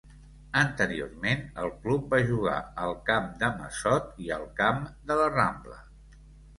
Anteriorment 0.61 1.43
el 1.65 1.69
club 1.83 2.09
va 2.15 2.21
jugar 2.31 2.57
al 2.87 2.97
Camp 3.13 3.31
de 3.45 3.53
Massot 3.61 4.11
i 4.27 4.35
al 4.41 4.51
Camp 4.65 4.85
de 5.09 5.23
La 5.25 5.33
Rambla. 5.41 5.83